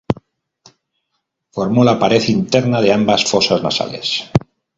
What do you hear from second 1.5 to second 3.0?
Forma la pared interna de